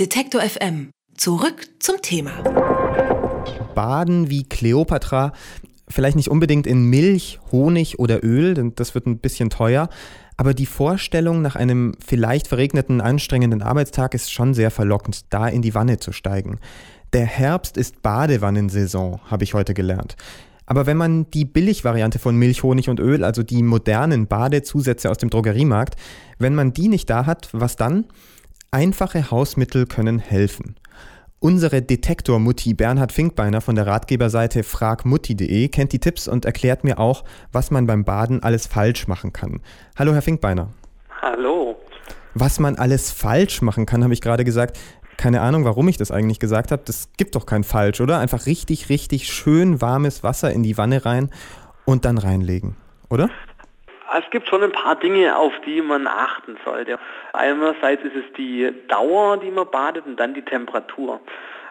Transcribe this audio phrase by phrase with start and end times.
[0.00, 0.90] Detektor FM.
[1.16, 2.32] Zurück zum Thema.
[3.76, 5.32] Baden wie Kleopatra,
[5.86, 9.88] vielleicht nicht unbedingt in Milch, Honig oder Öl, denn das wird ein bisschen teuer.
[10.36, 15.62] Aber die Vorstellung nach einem vielleicht verregneten, anstrengenden Arbeitstag ist schon sehr verlockend, da in
[15.62, 16.58] die Wanne zu steigen.
[17.12, 20.16] Der Herbst ist Badewannensaison, habe ich heute gelernt.
[20.66, 25.18] Aber wenn man die Billigvariante von Milch, Honig und Öl, also die modernen Badezusätze aus
[25.18, 25.94] dem Drogeriemarkt,
[26.40, 28.06] wenn man die nicht da hat, was dann?
[28.74, 30.74] Einfache Hausmittel können helfen.
[31.38, 37.22] Unsere Detektor-Mutti Bernhard Finkbeiner von der Ratgeberseite fragmutti.de kennt die Tipps und erklärt mir auch,
[37.52, 39.60] was man beim Baden alles falsch machen kann.
[39.96, 40.70] Hallo, Herr Finkbeiner.
[41.22, 41.76] Hallo.
[42.34, 44.76] Was man alles falsch machen kann, habe ich gerade gesagt.
[45.18, 46.82] Keine Ahnung, warum ich das eigentlich gesagt habe.
[46.84, 48.18] Das gibt doch kein Falsch, oder?
[48.18, 51.30] Einfach richtig, richtig schön warmes Wasser in die Wanne rein
[51.84, 52.74] und dann reinlegen,
[53.08, 53.30] oder?
[54.16, 56.98] Es gibt schon ein paar Dinge, auf die man achten sollte.
[57.32, 61.20] Einerseits ist es die Dauer, die man badet und dann die Temperatur.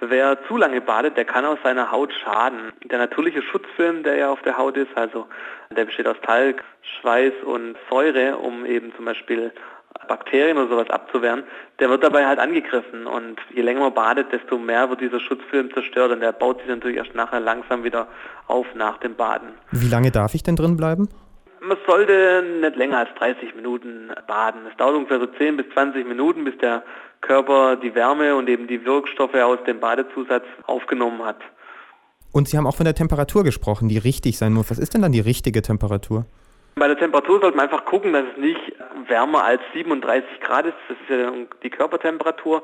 [0.00, 2.72] Wer zu lange badet, der kann aus seiner Haut schaden.
[2.84, 5.26] Der natürliche Schutzfilm, der ja auf der Haut ist, also
[5.74, 6.62] der besteht aus Talg,
[7.00, 9.52] Schweiß und Säure, um eben zum Beispiel
[10.06, 11.44] Bakterien oder sowas abzuwehren,
[11.78, 15.72] der wird dabei halt angegriffen und je länger man badet, desto mehr wird dieser Schutzfilm
[15.72, 18.06] zerstört und der baut sich natürlich erst nachher langsam wieder
[18.46, 19.48] auf nach dem Baden.
[19.70, 21.08] Wie lange darf ich denn drin bleiben?
[21.66, 24.60] Man sollte nicht länger als 30 Minuten baden.
[24.70, 26.84] Es dauert ungefähr so 10 bis 20 Minuten, bis der
[27.20, 31.40] Körper die Wärme und eben die Wirkstoffe aus dem Badezusatz aufgenommen hat.
[32.30, 34.70] Und Sie haben auch von der Temperatur gesprochen, die richtig sein muss.
[34.70, 36.26] Was ist denn dann die richtige Temperatur?
[36.78, 38.60] Bei der Temperatur sollte man einfach gucken, dass es nicht
[39.08, 40.76] wärmer als 37 Grad ist.
[40.88, 41.32] Das ist ja
[41.62, 42.62] die Körpertemperatur.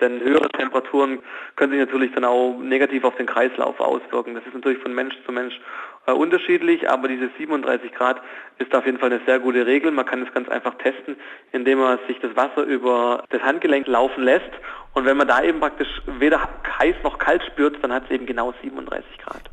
[0.00, 1.18] Denn höhere Temperaturen
[1.56, 4.34] können sich natürlich dann auch negativ auf den Kreislauf auswirken.
[4.34, 5.60] Das ist natürlich von Mensch zu Mensch
[6.06, 8.22] äh, unterschiedlich, aber diese 37 Grad
[8.56, 9.90] ist auf jeden Fall eine sehr gute Regel.
[9.90, 11.16] Man kann es ganz einfach testen,
[11.52, 14.52] indem man sich das Wasser über das Handgelenk laufen lässt.
[14.94, 18.24] Und wenn man da eben praktisch weder heiß noch kalt spürt, dann hat es eben
[18.24, 19.50] genau 37 Grad.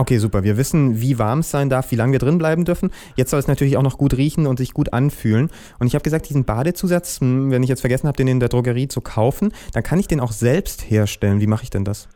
[0.00, 0.44] Okay, super.
[0.44, 2.90] Wir wissen, wie warm es sein darf, wie lange wir drin bleiben dürfen.
[3.16, 5.50] Jetzt soll es natürlich auch noch gut riechen und sich gut anfühlen.
[5.78, 8.48] Und ich habe gesagt, diesen Badezusatz, hm, wenn ich jetzt vergessen habe, den in der
[8.48, 11.42] Drogerie zu kaufen, dann kann ich den auch selbst herstellen.
[11.42, 12.08] Wie mache ich denn das?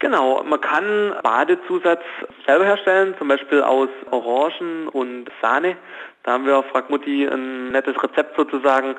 [0.00, 2.02] Genau, man kann Badezusatz
[2.48, 5.76] selber herstellen, zum Beispiel aus Orangen und Sahne.
[6.24, 8.96] Da haben wir auf Fragmutti ein nettes Rezept sozusagen.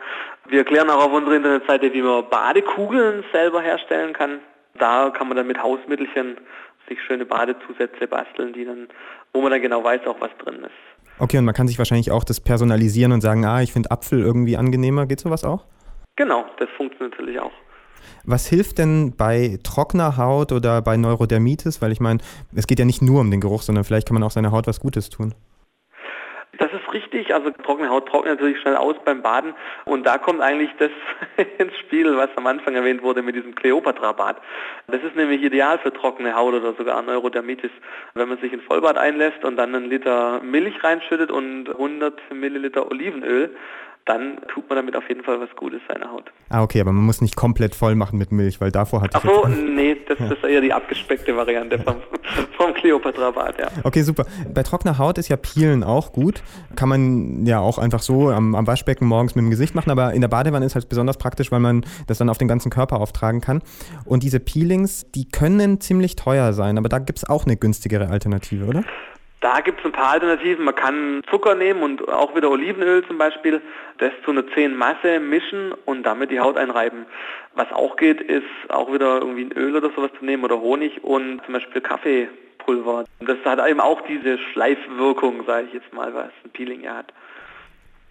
[0.47, 4.39] Wir erklären auch auf unserer Internetseite, wie man Badekugeln selber herstellen kann.
[4.79, 6.37] Da kann man dann mit Hausmittelchen
[6.87, 8.87] sich schöne Badezusätze basteln, die dann,
[9.33, 11.19] wo man dann genau weiß auch, was drin ist.
[11.19, 14.19] Okay, und man kann sich wahrscheinlich auch das personalisieren und sagen, ah, ich finde Apfel
[14.19, 15.05] irgendwie angenehmer.
[15.05, 15.65] Geht sowas auch?
[16.17, 17.51] Genau, das funktioniert natürlich auch.
[18.25, 21.81] Was hilft denn bei trockener Haut oder bei Neurodermitis?
[21.81, 22.19] Weil ich meine,
[22.53, 24.67] es geht ja nicht nur um den Geruch, sondern vielleicht kann man auch seiner Haut
[24.67, 25.33] was Gutes tun.
[26.57, 29.53] Das ist richtig, also trockene Haut trocknet natürlich schnell aus beim Baden
[29.85, 30.91] und da kommt eigentlich das
[31.57, 34.37] ins Spiel, was am Anfang erwähnt wurde mit diesem Kleopatra-Bad.
[34.87, 37.71] Das ist nämlich ideal für trockene Haut oder sogar Neurodermitis,
[38.13, 42.89] wenn man sich in Vollbad einlässt und dann einen Liter Milch reinschüttet und 100 Milliliter
[42.89, 43.55] Olivenöl
[44.05, 46.31] dann tut man damit auf jeden Fall was Gutes seiner Haut.
[46.49, 49.29] Ah, okay, aber man muss nicht komplett voll machen mit Milch, weil davor hatte ich.
[49.29, 50.31] Ach so, nee, das ja.
[50.31, 51.95] ist eher die abgespeckte Variante vom,
[52.57, 53.67] vom Kleopatra-Bad, ja.
[53.83, 54.25] Okay, super.
[54.53, 56.43] Bei trockener Haut ist ja Peelen auch gut.
[56.75, 60.13] Kann man ja auch einfach so am, am Waschbecken morgens mit dem Gesicht machen, aber
[60.13, 62.99] in der Badewanne ist halt besonders praktisch, weil man das dann auf den ganzen Körper
[63.01, 63.63] auftragen kann.
[64.05, 68.09] Und diese Peelings, die können ziemlich teuer sein, aber da gibt es auch eine günstigere
[68.09, 68.83] Alternative, oder?
[69.41, 70.65] Da gibt es ein paar Alternativen.
[70.65, 73.61] Man kann Zucker nehmen und auch wieder Olivenöl zum Beispiel,
[73.99, 77.05] das zu einer zähen Masse mischen und damit die Haut einreiben.
[77.53, 81.03] Was auch geht, ist auch wieder irgendwie ein Öl oder sowas zu nehmen oder Honig
[81.03, 81.81] und zum Beispiel
[82.65, 83.05] Kaffeepulver.
[83.19, 87.13] Das hat eben auch diese Schleifwirkung, sage ich jetzt mal, was ein Peeling ja hat.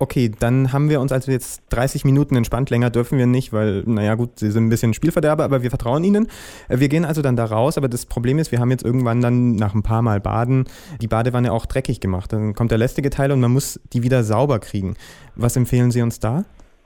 [0.01, 2.69] Okay, dann haben wir uns also jetzt 30 Minuten entspannt.
[2.69, 6.03] Länger dürfen wir nicht, weil, naja, gut, sie sind ein bisschen Spielverderber, aber wir vertrauen
[6.03, 6.27] ihnen.
[6.69, 9.21] Äh, wir gehen also dann da raus, aber das Problem ist, wir haben jetzt irgendwann
[9.21, 10.65] dann nach ein paar Mal Baden
[11.01, 12.33] die Badewanne auch dreckig gemacht.
[12.33, 14.97] Dann kommt der lästige Teil und man muss die wieder sauber kriegen.
[15.37, 16.45] Was empfehlen Sie uns da?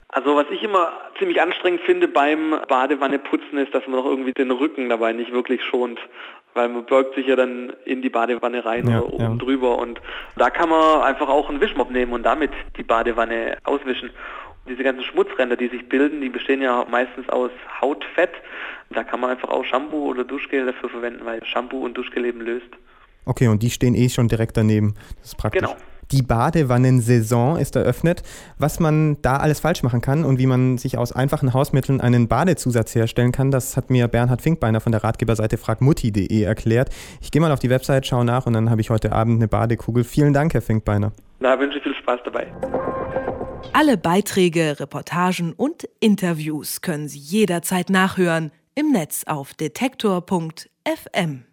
[0.09, 4.51] Also was ich immer ziemlich anstrengend finde beim Badewanneputzen ist, dass man auch irgendwie den
[4.51, 6.01] Rücken dabei nicht wirklich schont,
[6.55, 9.35] weil man beugt sich ja dann in die Badewanne rein ja, oder oben ja.
[9.35, 10.01] drüber und
[10.37, 14.09] da kann man einfach auch einen Wischmopp nehmen und damit die Badewanne auswischen.
[14.09, 17.51] Und diese ganzen Schmutzränder, die sich bilden, die bestehen ja meistens aus
[17.81, 18.33] Hautfett.
[18.91, 22.41] Da kann man einfach auch Shampoo oder Duschgel dafür verwenden, weil Shampoo und Duschgel eben
[22.41, 22.69] löst.
[23.27, 24.95] Okay, und die stehen eh schon direkt daneben.
[25.19, 25.61] Das ist praktisch.
[25.61, 25.77] Genau.
[26.11, 28.23] Die Badewannensaison ist eröffnet.
[28.59, 32.29] Was man da alles falsch machen kann und wie man sich aus einfachen Hausmitteln einen
[32.29, 36.91] Badezusatz herstellen kann, das hat mir Bernhard Finkbeiner von der Ratgeberseite fragmutti.de erklärt.
[37.21, 39.49] Ich gehe mal auf die Website, schaue nach und dann habe ich heute Abend eine
[39.49, 40.05] Badekugel.
[40.05, 41.13] Vielen Dank, Herr Finkbeiner.
[41.41, 42.47] Na, wünsche viel Spaß dabei.
[43.73, 51.48] Alle Beiträge, Reportagen und Interviews können Sie jederzeit nachhören im Netz auf detektor.fm.